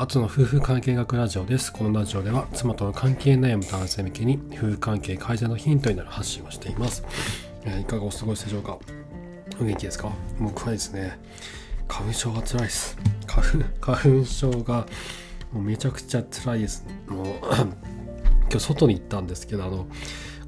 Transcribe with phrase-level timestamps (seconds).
[0.00, 1.70] 後の夫婦関係学ラジオです。
[1.70, 7.04] このラジオでは妻との関係悩む男性向けに夫婦関係改善のヒントになる発信をしています。
[7.66, 8.78] えー、いかがお過ごしでしょうか？
[9.60, 10.10] お元気ですか？
[10.40, 11.18] 僕はですね、
[11.86, 12.96] 花粉症が辛いです。
[13.26, 13.58] 花粉、
[13.92, 14.86] 花粉症が
[15.52, 16.86] もうめちゃくちゃ辛いです。
[17.06, 17.26] もう
[18.48, 19.86] 今日外に行ったんですけど、あの、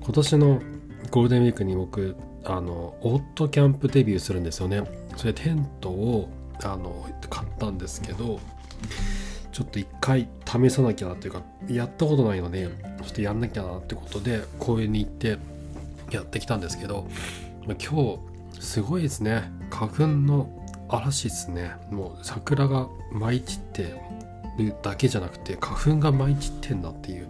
[0.00, 0.62] 今年の
[1.10, 4.82] ゴールデンウィークに僕、あの、オートキャンプデビューするんですよね。
[5.18, 6.30] それテントを
[6.64, 8.40] あの買ったんですけど
[9.52, 15.38] ちょっと一回試さなきゃなっていうかやったことないのでちょっとやんなきゃなってことで公園に行って
[16.10, 17.06] やってきたんですけど
[17.66, 18.18] 今日
[18.60, 19.50] すごいですね。
[19.70, 20.48] 花粉の
[20.88, 21.72] 嵐ですね。
[21.90, 23.82] もう桜が舞い散って
[24.58, 27.28] るだけじゃなくて花粉が舞い散ってんなっていう。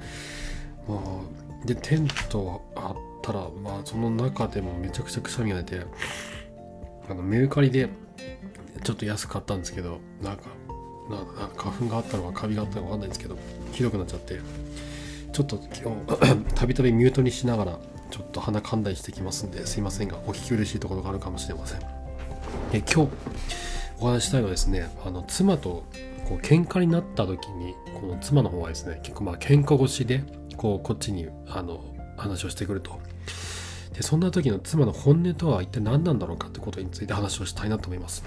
[0.86, 1.22] も
[1.64, 5.86] うでテントあったらまあその中でもめちゃくちゃくしゃみが出て
[7.08, 7.88] あのメルカリで
[8.82, 10.42] ちょっと安く買ったんですけどなんか
[11.12, 11.18] な
[11.56, 13.36] 花粉があったのかカビがあったのか分かんないんですけど
[13.72, 14.40] ひどくなっちゃって。
[15.32, 17.78] ちょっと今日たびたびミュートにしながら
[18.10, 21.80] ちょっと鼻かんだりしてきますんですいませんがお聞き苦しいところがあるかもしれません。
[22.74, 23.12] え今日
[23.98, 25.84] お話したいのはですねあの妻と
[26.28, 30.22] こう喧嘩になった時にこの妻の方はですね結構まあ喧嘩越しで
[30.56, 31.82] こうこっちにあの
[32.18, 33.00] 話をしてくると。
[33.94, 38.22] でそんな時の妻の本音とは一体何なんだろうかってことについて話をしたいなと思います。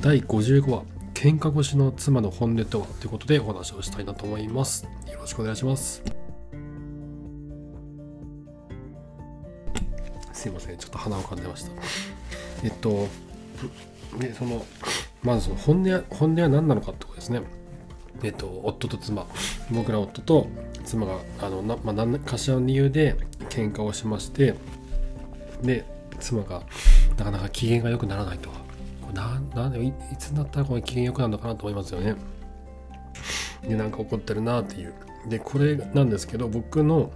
[0.00, 0.82] 第55話
[1.26, 2.86] 喧嘩越しの妻の本音とは？
[2.86, 4.84] ということでお話をしたいなと思います。
[5.10, 6.00] よろしくお願いします。
[10.32, 10.78] すいません。
[10.78, 11.72] ちょっと鼻をかんでました。
[12.62, 13.08] えっと
[14.20, 14.64] でその
[15.24, 17.42] まずその本音本音は何なのかってことですね。
[18.22, 19.26] えっと夫と妻。
[19.72, 20.46] 僕ら夫と
[20.84, 23.16] 妻があのな、まあ、何かしらの理由で
[23.48, 24.54] 喧嘩をしまして
[25.60, 25.84] で
[26.20, 26.62] 妻が
[27.18, 28.48] なかなか機嫌が良くならないと。
[29.16, 32.14] ななんでいつになったらこの機嫌良くなるのかなと思いますよね。
[33.66, 34.94] でなんか怒ってるなっていう。
[35.28, 37.10] でこれなんですけど僕の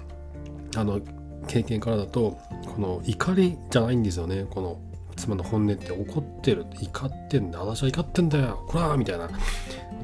[0.76, 1.00] あの
[1.46, 2.38] 経験からだと
[2.74, 4.46] この怒りじゃないんですよね。
[4.48, 4.80] この
[5.16, 9.28] 妻の本音って怒ってる怒ってんだ私は怒ってんだよこらーみたいな。
[9.28, 9.34] も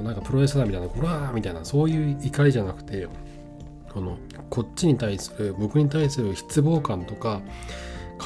[0.01, 1.65] うなんかプロレスラーみたいなこらーみたいな。
[1.65, 3.09] そういう怒りじゃなくて
[3.93, 4.19] この
[4.51, 7.41] こっちに対する僕に対する失望感とか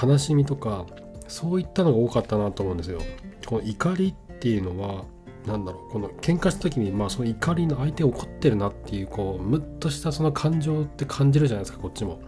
[0.03, 0.85] 悲しみとか
[1.29, 3.01] そういったのが多かったなと思うんですよ。
[3.51, 5.05] この怒りっていうのは
[5.45, 12.21] 何だろうこの喧嘩した時にまあその怒りの相手怒ってるなっていうこうムッとしたその感情って感じるじゃないですかこっちも。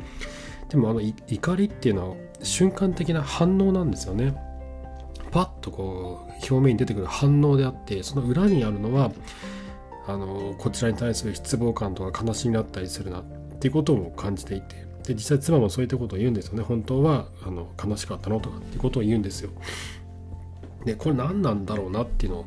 [0.68, 4.34] でもあの怒りっていうのは瞬間的な反応なんですよね。
[5.30, 9.12] パッとこう表面に出てくる反応であってその裏にあるのは
[10.08, 13.24] あのこちらに対する失望感とか悲しみだったりするなっ
[13.60, 14.74] ていうことを感じていて
[15.04, 19.50] で実際妻もそういったことを言うんですよね本当はあの悲しかったのとかっていうことを言うんですよ
[20.84, 22.46] でこれ何なんだろうなっていうのを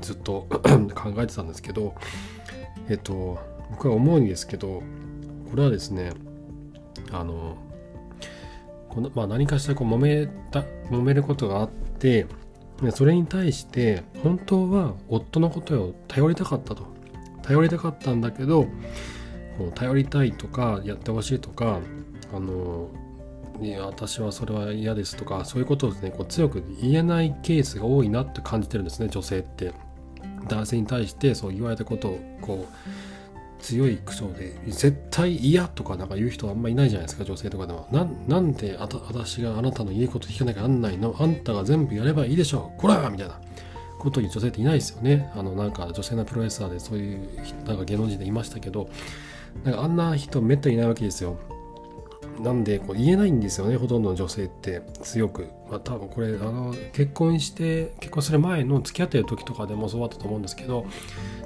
[0.00, 0.46] ずっと
[0.94, 1.94] 考えてたんですけど
[2.88, 3.38] えっと
[3.70, 4.82] 僕は思うんですけど
[5.50, 6.12] これはですね
[7.12, 7.56] あの
[8.88, 10.60] この、まあ、何かしらこう揉めた
[10.90, 12.26] 揉めることがあって
[12.92, 17.00] それに対して本当は夫のことを頼りたかったと。
[17.42, 18.64] 頼りたかったんだけど
[19.58, 21.80] こう頼りたいとかやってほしいとか
[22.32, 22.88] あの
[23.60, 29.72] いや私はそれは嫌ですとかそういうことをですねこう強く言えないケースが多いなって感じてるんですね女性って。
[30.48, 37.86] 男性に対してそう言われたことをこう強い口調で絶対嫌とかなんか言う人あんまいないじゃないですか女性とかでも。
[38.26, 41.14] なんであた私があなたの言うこと聞かなきゃなんないの？
[41.18, 42.80] あんたが全部やればいいでしょう。
[42.80, 43.38] こらみたいな。
[43.98, 45.30] ことに女性っていないですよね。
[45.36, 47.28] あのなんか女性のプロレスラーでそういう
[47.66, 48.88] なんか芸能人でいましたけど
[49.62, 51.36] なんかあんな人めったにいないわけですよ。
[52.42, 55.48] なんでこう言えないんですよねほとんどの女性って強く。
[55.68, 60.86] まあ多分これあの結婚して結婚する前の付き合ってる時とかでもそうだったと思うんですけど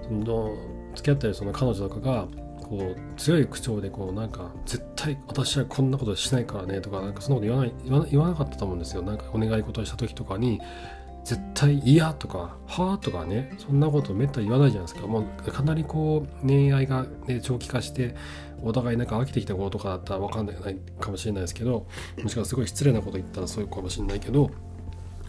[0.02, 0.56] その
[0.94, 2.28] 付き合ってるその彼女とかが
[2.64, 10.60] こう強い口調でこうなんか絶対私はこんなことしないからねとかなんかそんなこと言わない言わなかったと思うんですよなんかお願い事をした時とかに
[11.24, 15.06] 絶対嫌とか、はあとかね、そんなことめったに言わないじゃないですか。
[15.06, 18.14] もうかなりこう、恋愛が、ね、長期化して、
[18.62, 20.56] お互いなんか飽きてきたこととかだったらわかんない
[21.00, 21.86] かもしれないですけど、
[22.22, 24.50] もしくはすごい失礼なこと言ったらそういうかもしれないけど、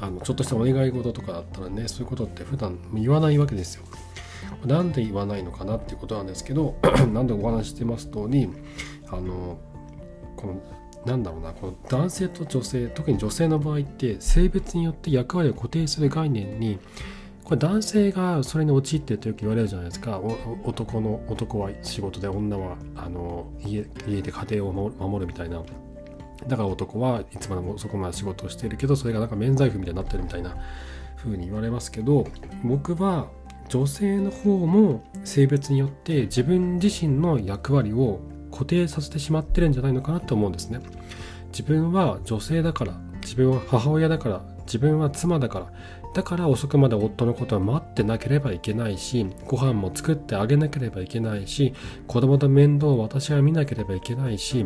[0.01, 3.83] あのちょっとしたお願い事とかだったらね、そういうことって普段言わないわけですよ。
[4.65, 6.75] なんで言わないのかなっていうことなんですけど、
[7.13, 8.49] 何度お話してます通り、
[9.07, 9.57] あの、
[10.35, 10.61] この
[11.05, 16.79] なんだろうなこの男性と女性特に女性の場合って性別によって役割を固定する概念に
[17.43, 20.19] これ男性がそれに陥ってるとよく言われるじゃないですか。
[20.63, 25.61] 男の男は仕事で女はあの家家で家庭を守るみたいな。
[26.47, 30.55] だから男はいつまでもそこまで仕事をしてるけどそれがなんか免罪符みたいになってるみたいな
[31.17, 32.27] 風に言われますけど
[32.63, 33.29] 僕は
[33.69, 38.19] 女性の方も性別によって自分自身の役割を
[38.55, 40.79] 固定させてしまってるんじゃないのかなと思うんですね。
[41.49, 45.71] 自分は女性だから自分は母親だから自分は妻だから
[46.13, 51.73] だから遅くまで夫のことを待ってなければいけないしご飯も作ってあげなければいけないし
[52.07, 54.65] 子供の面倒を私が見なければいけないし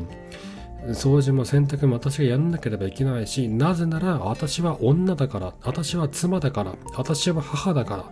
[0.87, 8.07] 掃除も洗濯も私がやんなければいけないしなぜなら私は女だから私は妻だから私は母だからっ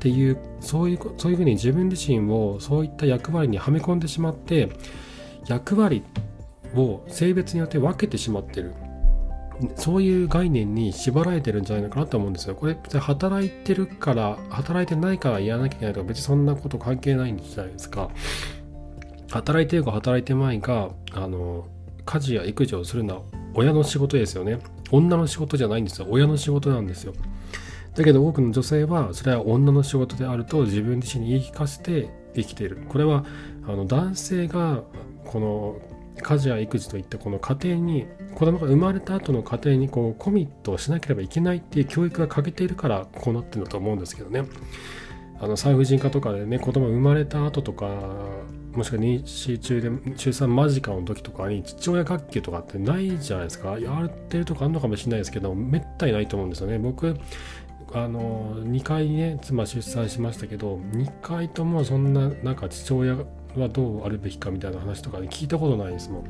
[0.00, 4.70] ていうそういうそういうふうに自分自身をそういった役割にはめ込んでしまって
[5.46, 6.02] 役割
[6.74, 8.74] を性別によって分けてしまってる
[9.76, 12.54] そういう概念に縛られてるんじゃないのかなと思うんですよ。
[12.54, 18.10] これ別に働いてるから、働いてないからやらなきゃいけないとか別にそんなこと関係ないんじゃないですか。
[19.30, 21.66] 働いてるか働いてないか、あの、
[22.04, 23.22] 家事や育児をするのは
[23.54, 24.58] 親の仕事ですよね。
[24.90, 26.06] 女の仕事じゃないんですよ。
[26.10, 27.12] 親の仕事なんですよ。
[27.94, 32.78] だけど多くの女性はそれは女の仕事であると自分自身に言い聞かせて生きている。
[32.88, 33.24] これは
[33.66, 34.82] あの男性が
[35.30, 35.76] この
[36.20, 44.44] 家事や育児といったこの家庭に子供が生まれた後の家庭にこうコミットしなければいけないっていう教育が欠けているからこうなってるんだと思うんですけどね。
[45.42, 47.86] あの産婦人科とかでね子供が生まれた後とか
[48.74, 53.78] もしくは妊娠中で中3間近の時とかに父親学級とかってないじゃないですか。
[53.78, 56.78] やってるとかあるのかもしれないですけどめったにないと思うんですよね。
[56.78, 57.16] 僕
[57.92, 63.16] あの2回ね妻出産しましたけど2回ともそんななんか父親
[63.56, 66.24] はどうあるべきかみたいな話とかで聞いたことないですもん。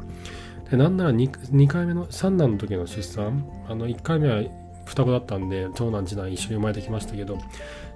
[0.70, 4.42] でなんなら 2, 2回目の三男の時の出産あの1回目は
[4.84, 7.38] 双子だったんで長男次男一緒に生まれてきましたけど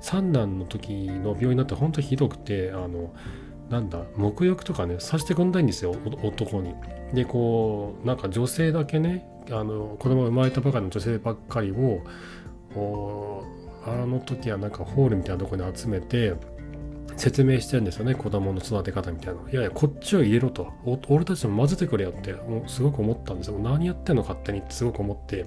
[0.00, 3.12] 三男の時の病院になって本当ひどくてあの
[3.70, 6.74] なんだ沐浴とかねさせてくんないんですよ男に。
[7.12, 12.02] でこうなんか女性だけねあの子供が生まれたばかりの女性ばっかりを
[13.86, 16.34] あの時はなんかホールみたいなとこに集めて
[17.16, 20.72] 説明してるんですよね子供の育て方みたいないやいやこっちを入れろと。
[21.08, 23.58] 俺たちも混ぜてくれよってもうすごく思ったんですよ。
[23.58, 25.46] 何やってんの勝手にってすごく思って。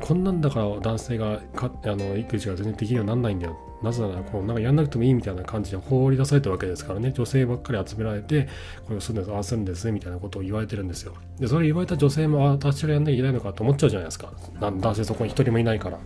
[0.00, 3.56] こんなんだから男性がかあの育児が全然できるようにならないんだよ。
[3.82, 7.12] なぜならこうなんかやんなくてもいいみたいな感じで放り出されたわけですからね。
[7.12, 8.48] 女性ばっかり集められて
[8.86, 11.14] これをするんですああするんですみたいなことを言われてるんですよ。
[11.38, 14.32] でそれ言われた女性もあ私がやんなきゃいけないのかと思っちゃうじゃないですか。
[14.60, 15.98] 男性そこに一人もいないから。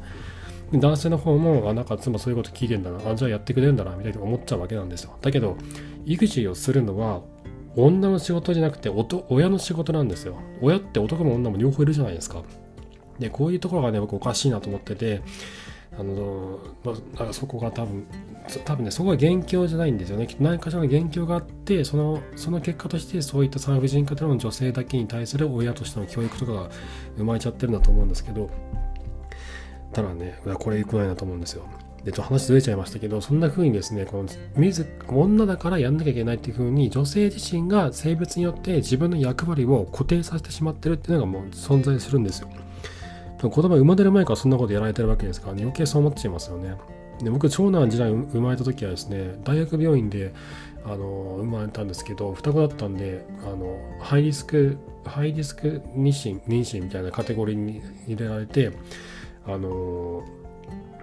[0.72, 5.16] 男性の方も、あ、なんか妻そういうこと聞いてんだな、あ、じゃあやってくれるんだな、みたいに思っちゃうわけなんですよ。
[5.22, 5.56] だけど、
[6.04, 7.22] 育児をするのは、
[7.76, 8.90] 女の仕事じゃなくて
[9.28, 10.36] 親の仕事なんですよ。
[10.60, 12.42] 親って男も女も両方いるじゃないですか。
[13.18, 15.22] で、こういうところがね、僕おかしいなと思ってて、
[15.98, 18.06] あの、まあ、そこが多分、
[18.64, 20.28] 多分ね、そこは元凶じゃないんですよね。
[20.40, 26.70] 何かしらの元凶があって、その、その結果として、そういった産婦人科での女性だけに対する親としての教育とかが
[27.16, 28.50] 生まれちゃってるんだと思うんですけど、
[29.92, 31.64] たらね、これ良くないなと思うんですよ。
[32.04, 34.24] で、ちょっと話ずれちゃいましたけど、そんな風にですね、こ
[35.12, 42.48] の女だからやんなきゃいけないっていう風に、女性自身が性別によって自分の役割を固定させてしまってるっていうのがもう存在するんですよ。
[43.40, 46.74] 子供生まれる前からそんなことやられてるわけですから、ね、余計そう思っちゃいますよね。
[47.22, 50.32] で僕、長男時代生まれた時はですね、大学病院で
[50.84, 58.72] あの生まれたんですけど、双子だったんで、あのハイリスク、ハイリスク妊娠、妊娠みたいなカテゴリーに入れられて、
[59.48, 60.22] あの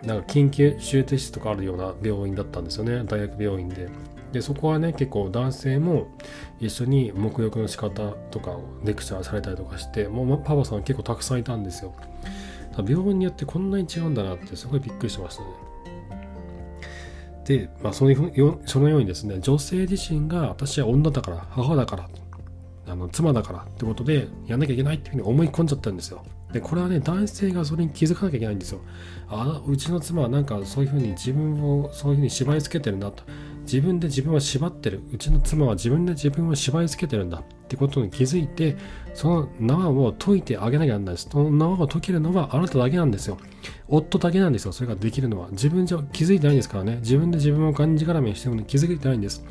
[0.04, 3.04] なんか緊急手術室とかあるような病院だったんですよね。
[3.06, 3.90] 大学病院で。
[4.32, 6.08] でそこはね結構男性も
[6.60, 11.94] 一緒に沐浴の仕方とかをレクチャーされたりとかしてもうパパさん結構たくさんいたんですよ。
[12.78, 15.50] 病院によってこんなに違うんだなってすごいびっくりしましたね。
[17.46, 22.10] で、まあ、そのそのようにですね女性自身が私は女だから母だから
[22.88, 26.24] あの妻だからってことでやんなきゃいけないっていうふうに思い込んじゃったんですよ。
[26.56, 28.80] でこれはね男性がそれに気づかなきゃいけないんですよ。
[29.28, 33.24] あうちの妻はなんかそういうふうに自分をそういうふうに縛り付けてるんだと。
[33.64, 35.02] 自分で自分を縛ってる。
[35.12, 37.40] うちの妻は自分で自分を縛り付けてるんだ。
[37.40, 38.78] ってことに気づいて
[39.14, 41.28] その縄を解いてあげなきゃならないです。
[41.30, 43.38] その縄を解けるのはあなただけなんですよ。
[43.90, 44.72] 夫だけなんですよ。
[44.72, 45.50] それができるのは。
[45.52, 47.00] 自分じゃ気づいてないんですからね。
[47.02, 49.44] 自分で自分をがんじがらめにしてるのに気づいてないんです。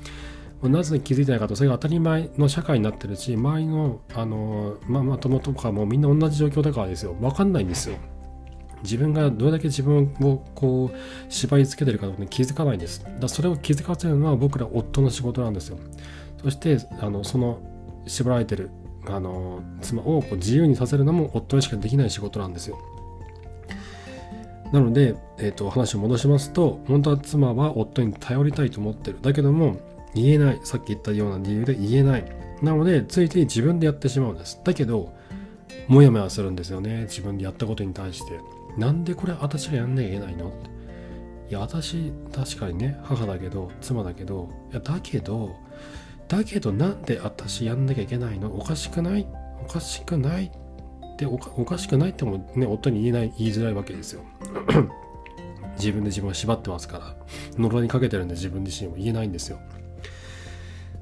[0.68, 7.16] なぜ気づいてないかと、それが当たり前の社会になってるし、周りの、あの、まあ、まともとかもみんな同じ状況だからですよ。
[7.21, 7.97] わかんないんですよ。
[8.85, 13.04] 自分がどれだけ自分をこう縛り付けてるかに気づかないんです。
[13.18, 15.78] だそれを気づかせるのは僕ら夫の仕事なんですよ。
[16.42, 17.59] そしてあのその
[18.06, 18.71] 縛られてる
[19.06, 22.78] あの妻をこう自由にさせるのも夫にしかできない仕事なんですよ。
[24.71, 29.18] なので、えーと話を戻しますと本当は妻は夫に頼りたいと思ってる。
[29.23, 29.76] だけども
[30.14, 30.61] 言えない。
[30.64, 32.25] さっき言ったような理由で言えない。
[32.62, 34.61] なので、ついつい自分でやってしまうんです。
[34.64, 35.12] だけど、
[35.88, 37.02] もやもやするんですよね。
[37.02, 38.38] 自分でやったことに対して。
[38.78, 40.52] なんでこれ私がやんなきゃいけないの？
[41.49, 45.54] いや私確かにね母だけど妻だけどいやだけど
[46.26, 48.52] だけどなんで私やんなきゃいけないの？
[48.56, 49.26] おかしくない？
[49.62, 50.47] おかしくない？
[50.47, 54.23] っておかしくないってもね夫に言えない言いづらいわけですよ
[55.78, 57.16] 自分で自分を縛ってますから
[57.59, 59.61] 呪いにかけてるんで自分自身も言えないんですよ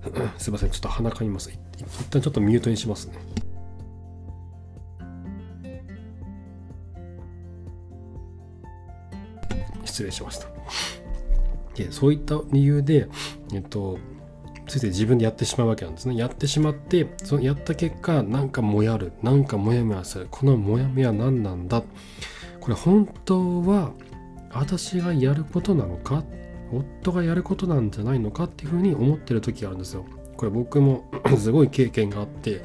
[0.38, 1.50] すいませんちょっと鼻かみます。
[1.50, 1.58] 一
[2.10, 3.14] 旦ちょっとミュートにしますね。
[9.84, 10.46] 失礼しました。
[11.74, 13.08] でそういった理由で
[13.52, 13.98] えっと
[14.66, 16.16] ついて自分でやってしまうわけなんですね。
[16.16, 19.12] やってしまってそのやった結果なんかもやる。
[19.22, 20.28] なんかモヤモヤする。
[20.30, 21.82] このモヤモヤ何なんだ？
[22.60, 23.92] これ本当は
[24.50, 26.24] 私がやることなのか？
[26.72, 30.04] 夫がやることなんじゃないのかっていうふうに思ってる時があるんですよ。
[30.36, 31.04] これ僕も
[31.38, 32.64] すごい経験があって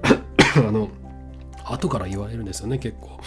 [0.56, 0.88] あの
[1.64, 3.18] 後から言われるんですよね結構。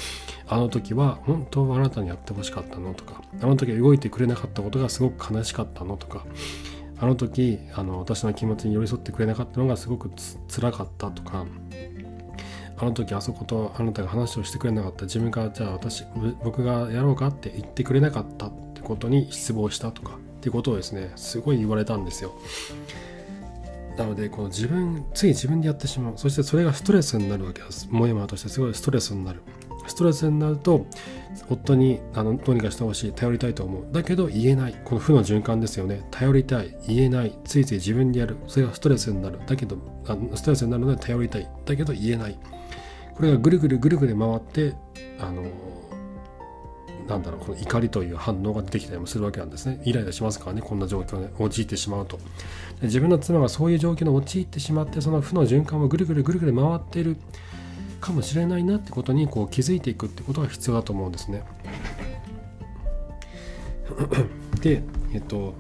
[0.48, 2.94] あの時は本当はあなたにやってほしかったの？
[2.94, 5.98] とかあの時は動いてくれなかったことがすごく悲しかったの？
[5.98, 6.26] とか
[7.00, 11.46] あの時あの私の気持ちに寄り添ってくれなかったのがすごくつ辛かったとか
[12.78, 15.06] あの時あそことあなたが話をしてくれなかった。
[15.06, 16.04] 自分がじゃあ私
[16.44, 17.28] 僕がやろうか？
[17.28, 18.52] って言ってくれなかった。
[18.92, 22.34] ことに失望したとかっていうことをですねすごい言われたんですよ。
[23.98, 26.14] なのでこの自分つい自分でやってしまう。
[26.18, 27.88] そしてそれがストレスになるわけです。
[27.90, 29.42] もやもやとしてすごいストレスになる。
[29.88, 30.86] ストレスになると
[31.50, 33.12] 夫にあのどうにかしてほしい。
[33.14, 33.86] 頼りたいと思う。
[33.92, 34.76] だけど言えない。
[34.86, 36.06] この負の循環ですよね。
[36.12, 36.76] 頼りたい。
[36.88, 37.38] 言えない。
[37.44, 38.38] ついつい自分でやる。
[38.48, 39.40] それがストレスになる。
[39.46, 41.50] だけどあのストレスになるので頼りたい。
[41.66, 42.38] だけど言えない。
[43.16, 44.74] これがぐるぐるぐるぐる回って
[45.20, 45.44] あの
[47.12, 49.82] なんだろうこの怒りという反応が出てきたりもするわけなんですね。
[49.86, 50.62] イライラしますからね。
[50.62, 52.20] こんな状況に陥ってしまうと。
[52.82, 57.18] 自分の妻がそういう状況に陥ってしまってその負の循環をぐるぐるぐるぐる回っている
[58.00, 61.44] かもしれないなってことにこう気づいていくってことが必要だと思うんですね。
[64.62, 65.54] でえっと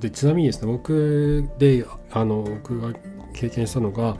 [0.00, 2.92] でちなみにですね僕であの僕が
[3.32, 4.16] 経験したのが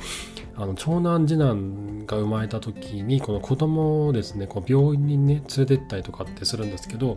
[0.56, 7.16] あの長男次男が生まれた時にこの子供をですねこう病院にね連れてったりとかってするんですけど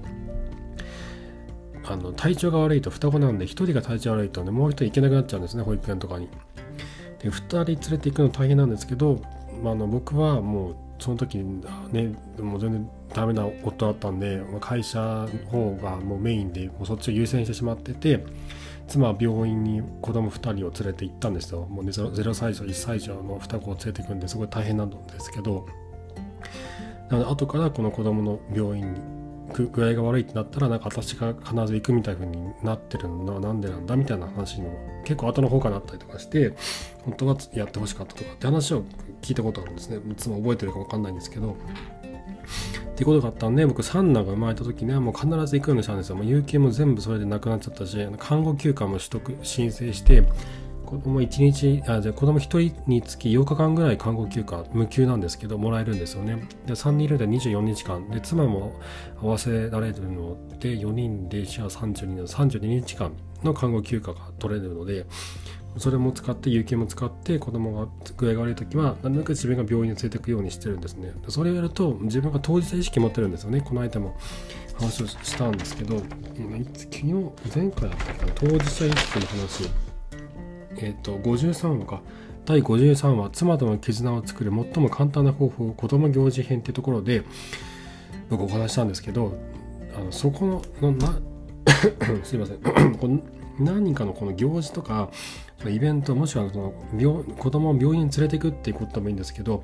[1.88, 6.30] あの体調が悪いと双子なんで1人が体調悪いとねもう1人行けなくなっちゃうんですね保育園とかに。
[7.20, 9.22] で2人連れて行くの大変なんですけど、
[9.64, 18.26] まあ、あの僕はもうその時ねもう全然ダメな夫だったんで会社の方がもうメインでもうそっちを優先してしまってて
[18.88, 21.66] 妻は病院に子供2人を連れて行ったんですよ。
[21.66, 25.66] もう、ね、0歳児1歳児の双子を連れて行くんですごい大変なんですけど。
[27.10, 29.00] なので後からこの子供の病院に
[29.54, 34.72] 具合が悪いってなったらなんか私が必ず行くみたいな風になってるのはなんでなんだみたいな話も
[35.04, 36.54] 結構後の方からなったりとかして
[37.04, 38.84] 本当はやってほしかったとかって話を
[39.22, 39.98] 聞いたことあるんですね。
[40.12, 41.56] いつも覚えてるか分かんないんですけど。
[42.46, 46.16] っていうことがあったんで僕三男が生まれた時にはもう必ず行くようにしたんですよ。
[46.16, 50.24] もう有給も全部それでなくなっちゃったし看護休暇も取得申請して
[50.86, 56.48] 子供1日あじゃ子供1人につき8日間ぐらい看護休暇無給なんですけどもらえるんですよね。
[56.66, 58.10] で3人いるんで24日間。
[58.10, 58.80] で妻も
[59.22, 63.12] 合わせられるので4人で1は32の32日間
[63.44, 65.06] の看護休暇が取れるので
[65.78, 71.14] それも使って有給も使って子供が具合が悪い時はなるべく自分が病院に連れていくようにしてるんですね。
[71.28, 73.62] それをやると自分が当事者意識持ってるんですよね。
[73.62, 74.16] この間も
[74.78, 77.14] 話をしたんですけど昨日
[77.54, 79.70] 前回だったかな当事者意識の話。
[80.78, 82.02] えっ、ー、と53話か。
[82.46, 87.24] 第53話妻との絆を作る最も簡単な方法子供行事編っていうところで
[88.30, 89.36] 僕お話したんですけど
[89.96, 91.20] あのそこのな
[92.24, 93.24] すいませ ん。
[93.60, 95.10] 何人かのこの行事とか
[95.66, 99.64] イベントもしくはその病子供を病院に連れていくっていうこともいいんですけど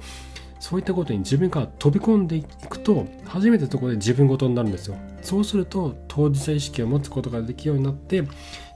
[0.62, 4.96] そういったことに自分から飛び込んでいくと初めてそこで自分ごとになるんですよ。
[5.24, 8.24] そうすると当事者意識を持つことができるようになって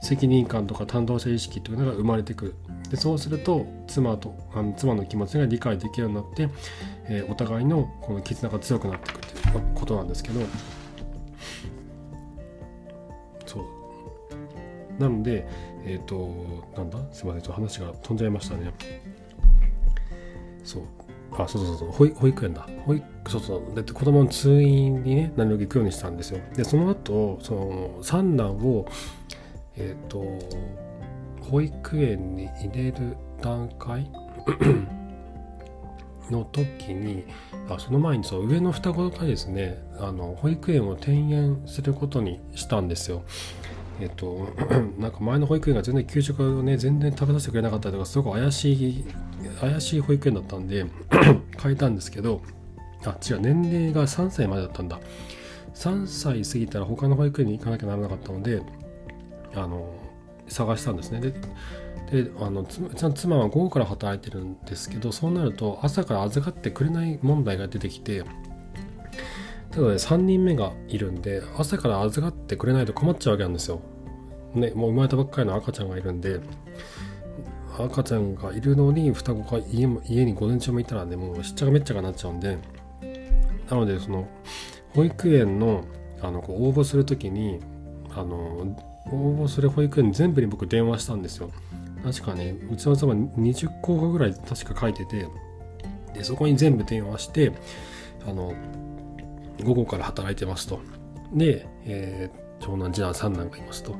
[0.00, 2.54] 責任感とか担当者意識というのが生まれてくる。
[2.90, 6.48] でそうすると妻とあの妻の気持ちが理解できるようになって、
[7.08, 10.40] えー、お互いのこの絆が強くなっていくということなんですけど
[14.98, 15.46] なので
[15.84, 16.98] えっ、ー、となんだ？
[17.12, 18.72] すいませんちょっと話が飛んじゃいましたね。
[20.64, 20.82] そう。
[21.38, 22.66] あそうそうそう保育園だ。
[22.84, 23.74] 保育そうそう。
[23.74, 26.40] で子供の通院にね何を行くようにしたんですよ。
[26.54, 28.86] でその後その三男を
[29.76, 30.24] えっ、ー、と
[31.50, 34.10] 保育園に入れる段階
[36.30, 37.24] の時に
[37.68, 43.22] あその前にそう上の双子がですねあの保育園を転園することにしたんですよ。
[44.00, 44.48] えっと、
[44.98, 49.04] なんか前の保育園が全然給食をね全然食べさせてくれなかったりとかすごく怪しい
[49.60, 50.86] 怪しい保育園だったんで
[51.62, 52.42] 変えたんですけど
[53.04, 55.00] あ違う年齢が3歳までだったんだ。
[55.74, 58.62] 3歳過ぎたら他の保育園に行かなきゃならなかったので
[59.54, 59.94] あの
[60.48, 61.20] 探したんですね。
[61.20, 61.34] で
[62.10, 68.22] であの妻は午後から働いてるんですけどそうなると朝から預かってくれない問題が出てきて
[69.76, 73.82] ただね3人目がいるんで朝から預かってくれないと困っちゃうわけなんですよ。
[74.54, 76.40] ねもう生まれたばっかりの赤ちゃんがいるんで
[77.78, 82.58] 赤ちゃんがいるのに双子が家家に午前中もいたらねもうしっちゃかめっちゃかなっちゃうんで
[83.68, 84.26] なのでその
[84.94, 85.84] 保育園の
[86.22, 87.60] あのこう応募する時に
[88.14, 88.74] あの
[89.12, 91.50] 応募する保育園全部に僕電話したんですよ
[92.02, 95.28] 確かねうちの妻20個ぐらい確か書いてて
[96.14, 97.52] でそこに全部電話して
[98.26, 98.54] あの
[99.64, 100.80] 午後から働いてますと。
[101.32, 103.96] で、えー、長男次男三男がいますと。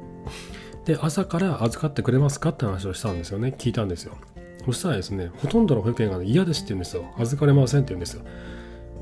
[0.84, 3.54] で朝から預かってくれますかって話をしたんですよね。
[3.56, 4.16] 聞いたんですよ。
[4.64, 7.04] そしたらですねほとんどの保育園が、ね、嫌ですって言うんですよ。
[7.18, 8.22] 預かれませんって言うんですよ。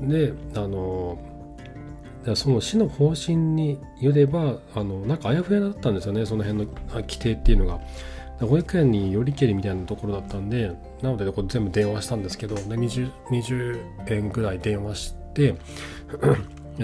[0.01, 1.17] であの
[2.35, 6.25] その市の方針によればあのなんかあやふやだったんですよね。
[6.25, 7.79] その辺の規定っていうのが。
[8.39, 13.79] 保育園によりけりみたいなところだったんでなのでこれ全部電話したんですけどで 20, 20
[14.09, 15.15] 円ぐらい電話し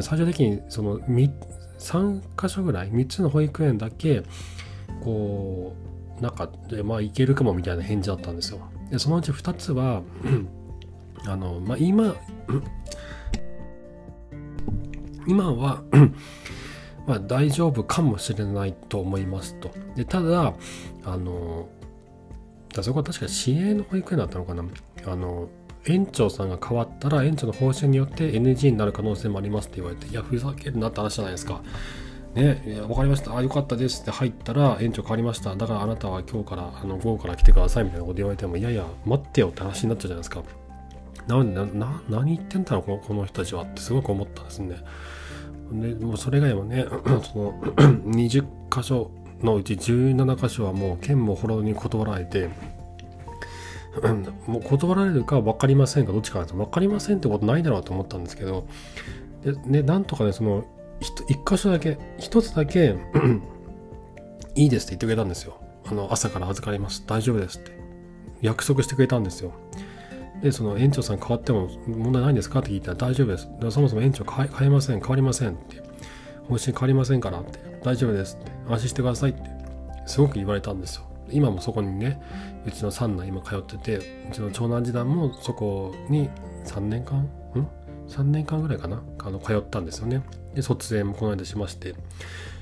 [0.02, 4.24] 最終的にその3箇所ぐらい3つの保育園だけ
[5.04, 5.76] こ
[6.20, 6.50] うなんか
[6.84, 10.02] まあいけるかもみたいな返事だったんですよでそのうち2つは
[11.26, 12.16] あのまあ今
[15.28, 15.84] 今は
[17.06, 19.72] まあ、大丈夫かもしれないと思いますと。
[19.96, 20.54] でただ、
[21.04, 21.68] あの、
[22.74, 24.64] だそこは確か市営の保育園だったのかな。
[25.06, 25.50] あの、
[25.86, 31.62] 園長さんが変わったら園長の方針によって NG になる可能性もありますって言われて、いや、ふざけるなって話じゃないですか。
[32.36, 33.36] ね、わかりました。
[33.36, 35.56] あ、よかったですって入ったら園長変わりました。
[35.56, 40.44] だからあなたは今日から、あの、午後から来てくださいみたいなこと言われても、いやいや、待ってよって話になっちゃうじゃないですか。
[41.28, 44.78] なんで、な、何言ってんだろう、この人たちはってすごく思ったんですね。
[45.72, 46.86] でもうそれ以外もね
[47.34, 47.54] その
[48.06, 49.12] 20箇所
[49.42, 52.50] のうち17箇所はもう県もほろに断られて
[54.48, 58.66] もう断られるか分かりませんかどっちかなと分かりませんってことないだろうと思ったんですけど
[59.44, 60.66] で、ね、なんとかねその
[61.02, 62.96] 1箇所だけ1つだけ
[64.56, 67.72] いいですって言ってくれたんですよあの朝から預かります大丈夫ですって
[68.42, 69.54] 約束してくれたんですよ
[70.44, 73.48] で、その園長さん変わっても問題ないんですかって聞いたら大丈夫です。
[73.72, 75.82] そもそも園長変えません、変わりませんって。
[76.50, 77.60] 方針変わりませんからって。
[77.82, 78.52] 大丈夫ですって。
[78.68, 79.42] 安心してくださいって。
[80.06, 81.06] すごく言われたんですよ。
[81.30, 82.22] 今もそこにね、
[82.66, 83.98] うちの三男今通ってて、
[84.30, 86.30] うちの長男次男もそこに
[86.66, 87.20] 3年間？
[87.20, 87.30] ん
[88.08, 89.02] ?3 年間ぐらいかな？
[89.20, 90.24] あの通ったんですよね。
[90.54, 91.96] で、卒園もこの間しまして、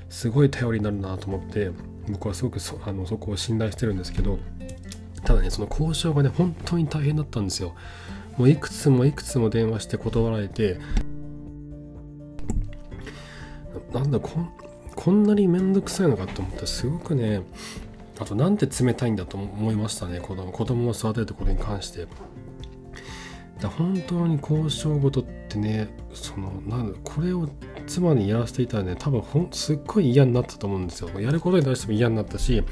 [0.08, 1.70] すごい頼りになるなと思って、
[2.08, 4.38] 僕はすごくそあのそこを信頼してるんですけど、
[5.24, 7.74] ただね、その交渉がね、本当に大変だったんですよ。
[8.36, 10.80] もういくつもいくつも電話して断られて、
[13.92, 14.50] なんだこん、
[14.96, 17.42] こんなにめんどくさいのかと思って、すごくね、
[18.18, 22.06] あとなんて冷たいんだと思いましたね、子供子供を育てるとことに関して。
[23.60, 27.48] だ本当に交渉事ってね、その、なんこれを
[27.86, 31.20] 妻にやらせていたらね、多分ほんすっごい嫌になったと思うんですよ。
[31.20, 32.62] やることに対しても嫌になったし、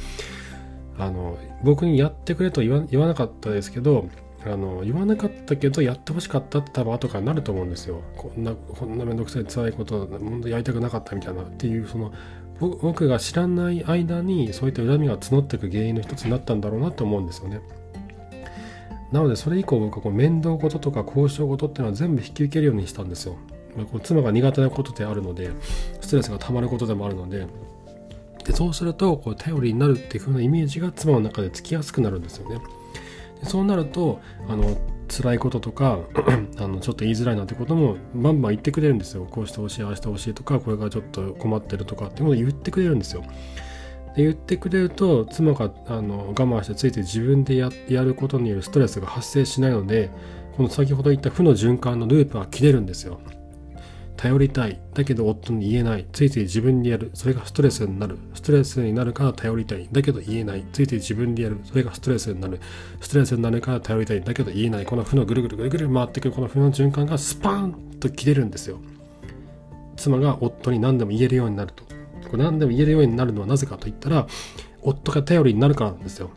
[1.00, 4.06] あの僕にやってくれと言わ言わなかったですけど
[4.44, 8.02] あの言わなかったけどやってほしかったって多分後からなると思うんですよ。
[8.16, 12.12] こんなこんなめんどくさい辛いこと本当やりたくなかったみたいなっていうその
[12.60, 17.60] 僕が知らない間にそういった恨みが募っていく原因の一つになったんだろうなと思うんですよね。
[19.12, 23.36] なのでそれ以降僕はこう面倒事とか交渉事っていうのは全部引き受けるようにしたんですよ。
[23.90, 25.50] こう妻が苦手なことであるので
[26.00, 27.46] ストレスが溜まることでもあるので
[28.44, 32.60] でそうするとこう頼りになるっていう風なイメージが妻の中でつきやすくなるんですよね。
[33.40, 34.76] でそうなるとあの
[35.10, 35.98] 辛いこととか
[36.58, 39.26] あのちょっと言いづらいなってこともバンバン言ってくれるんですよ。
[39.28, 43.22] こうしてほしいああしてほしいとかこれがちょっと困ってるとかっていうことを言ってくれるんですよ。
[44.16, 50.10] で言ってくれると妻があの我慢してついて自分でややることによるストレスが発生しないので
[50.56, 53.20] この先ほど言った負の循環のループは切れるんですよ。
[54.20, 54.78] 頼りたい。
[54.92, 56.06] だけど夫に言えない。
[56.12, 57.10] ついつい自分でやる。
[57.14, 58.18] それがストレスになる。
[58.34, 59.88] ストレスになるから頼りたい。
[59.90, 60.66] だけど言えない。
[60.74, 61.58] ついつい自分でやる。
[61.64, 62.60] それがストレスになる。
[63.00, 64.20] ストレスになるから頼りたい。
[64.20, 64.84] だけど言えない。
[64.84, 68.78] この負のぐるぐるぐるぐる回ってくるこの負の循環がスパーンと切れるんですよ。
[69.96, 71.84] 妻が夫に何でも言えるようになると。
[72.30, 74.26] これ何でも言えるようになるのはなぜかと言ったら、
[74.82, 76.30] 夫が頼りになるからなんですよ。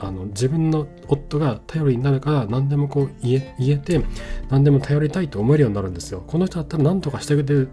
[0.00, 4.00] あの自分の夫が頼りになるから何でもこう言え言えて
[4.48, 6.24] 何でも頼りたいと思えるようになるんですよ。
[6.26, 7.68] この人だったら何とかしてくれる。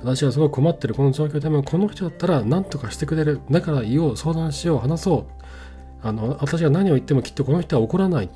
[0.00, 3.40] 私はすごい困ってるこの状況でもこの人だったら何とかしてくれる。
[3.50, 5.42] だから言おう、相談しよう、話そう。
[6.02, 8.30] あの私が何を言ってもきっとこの人は怒らない。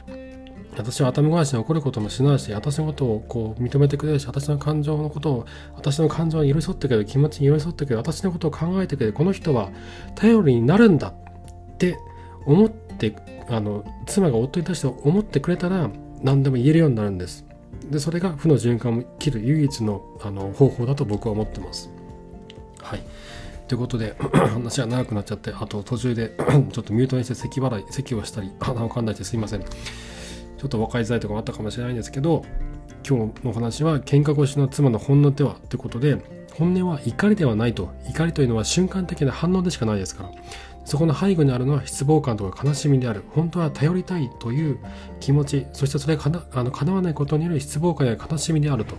[0.76, 9.70] 私は頭ごなしに怒ることもしないし私のことをこう認めてくれるし私の感情のことを私の感情に寄り添ってくれる気持ちに寄り添ってくれる私のことを考えてくれるこの人は
[10.14, 11.98] 頼りになるんだって
[12.46, 13.14] 思って
[13.48, 15.90] あの妻が夫に対して思ってくれたら
[16.22, 17.44] 何でも言えるようになるんです。
[17.90, 21.90] でそれが負の循環を切る唯一のあの方法だと僕は思ってます。
[22.80, 23.02] はい。
[23.68, 26.36] ということで 話が長くなっちゃってあと途中で
[26.72, 29.62] ちょっとミュートにして咳払い咳をしたり鼻をかんだりしてすいません。
[29.62, 32.44] ちょっと分かりづらいところもあったかもしれないんですけど
[33.08, 36.18] 今日の話は喧嘩腰の妻の本音ではってことで
[36.54, 37.90] 本音は怒りではないと。
[38.08, 40.30] 怒りというのは瞬間的な反応でしかないですから。
[40.84, 43.22] そこの背後にあるのは失望感とか悲しみである。
[43.30, 44.78] 本当は頼りたいという
[45.20, 45.66] 気持ち。
[45.72, 48.96] そしてそれがかなあの叶わないことによる失望感や悲しみであると。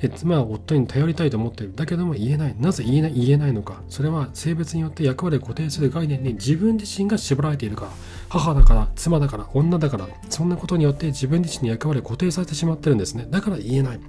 [0.00, 1.74] で妻は夫に頼りたいと思っている。
[1.74, 2.54] だけども言えない。
[2.58, 3.82] なぜ言えない言えないのか。
[3.88, 7.86] それは性別によって役割を固定する概念に自分自身が縛られているか。
[7.86, 7.90] ら
[8.28, 13.26] 母だから妻だから女だからそんなことによって自分自身の役割を固定されてしまってるんですね。
[13.30, 14.00] だから言えない。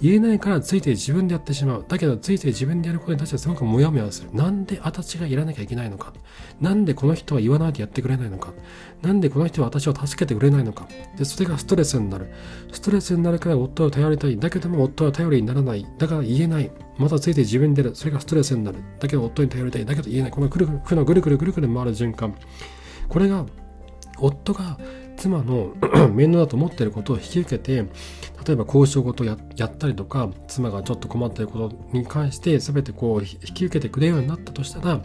[0.00, 1.84] 言えないからついて自分でやってしまう。
[1.86, 4.30] だけどついて自分でやることに対してすごくモヤモヤする。
[4.32, 6.12] なんで私がいらなきゃいけないのか。
[6.60, 8.52] なんでこの人は言わないとやってくれないのか。
[9.02, 10.88] なんでこの人は私を助けてくれないのか。
[11.16, 12.32] でそれがストレスになる。
[12.72, 14.36] ストレスになるから夫を頼りたい。
[14.36, 15.86] だけども夫は頼りにならない。
[15.96, 16.70] だから言えない。
[16.98, 17.94] またついて自分でやる。
[17.94, 18.78] それがストレスになる。
[18.98, 19.84] だけど夫に頼りたい。
[19.86, 20.30] だけど言えない。
[20.32, 22.34] このぐるぐる負のぐるぐるぐるぐる回る循環。
[23.10, 23.44] これが
[24.18, 24.78] 夫が
[25.16, 25.74] 妻の
[26.14, 27.84] 面倒だと思っていることを引き受けて
[28.46, 35.02] 例えば交渉事をやったりとか妻がちょっと困っていることに関して全てこう引き受けてくれるようになったとしたら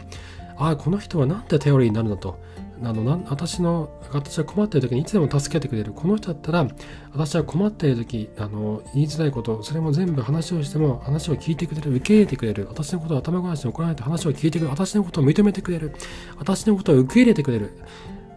[0.56, 2.40] ああこの人は何で頼りになるんだと。
[2.82, 6.68] あのな私の私は困っている時にいつでも助けてくれるこの人だったら
[7.12, 11.94] 私は困っている時あの言いづらいことそれも全部話をしても話を聞いてくれる。
[11.94, 14.70] 受け入れてくれる私のことを頭ごなしに怒らないと話を聞いてくれる。
[14.70, 15.94] 私のことを認めてくれる。
[16.36, 17.78] 私のことを受け入れてくれる。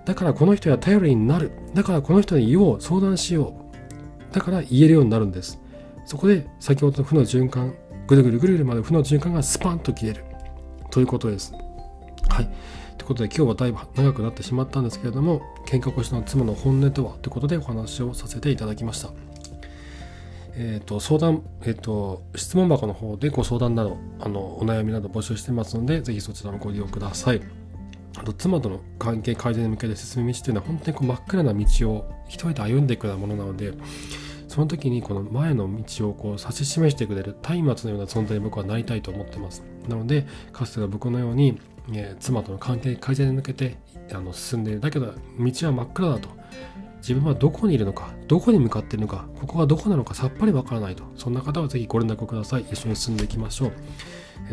[0.06, 1.52] だからこの人は頼りになる。
[1.73, 3.54] だからこの人に言おう相談しよ
[4.32, 4.34] う。
[4.34, 5.60] だから言えるようになるんです。
[6.06, 7.75] そこで先ほどの負の循環
[8.08, 10.25] ぐるぐるぐるぐるまで負の循環がスパンと消える。
[10.89, 11.54] ということです。
[12.30, 12.49] はい。
[12.99, 19.09] ということで今日はだいぶ長くなってしまったんですけれども喧嘩腰の妻の本音とはということでお話をさせていただきました。
[20.62, 27.41] えーと、相談、えーと、質問箱の方でご相談などあのお悩みなど募集してますのでぜひそちらもご利用ください。
[28.17, 33.73] あと妻との関係改善に向けて進む道というのは本当にこう真っ暗な道を一人で歩んでいくようなものなので
[34.49, 39.63] その時にこの前の道をこう指し示してくれる松明のような存在に僕はなりたいと思ってます。
[39.88, 41.62] なのでかつての僕のように、
[41.93, 43.77] えー、妻との関係改善に向けて
[44.12, 44.79] あの進んでいる。
[44.79, 46.29] だけど道は真っ暗だと。
[46.97, 51.03] 自分はどこにいるのかどこに向かっているのかここがどこなのかさっぱりわからないと。
[51.15, 52.65] そんな方はぜひご連絡ください。
[52.71, 53.71] 一緒に進んでいきましょう。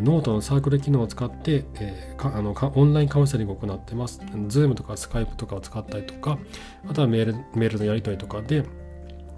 [0.02, 4.20] ノートのサークル機能を使って、えー、あのかオンラインカウンセリングを行ってます。
[4.20, 6.38] Zoom とか Skype とかを使ったりとか、
[6.86, 8.64] あとはメールメールのやり取りとかで、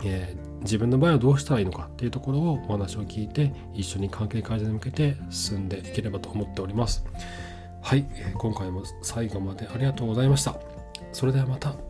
[0.04, 7.04] えー、自分の場合はどうしたらいいのかっていうところをお話を聞いて、一緒に関係改善に向けて進んでいければと思っております。
[7.80, 10.56] はい、今回も最後までありがとうございました。
[11.12, 11.87] それではまた。